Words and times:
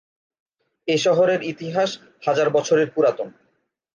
এ 0.87 0.95
শহরের 0.97 1.39
ইতিহাস 1.43 1.89
হাজার 2.25 2.47
বছরের 2.49 2.87
পুরাতন। 2.91 3.29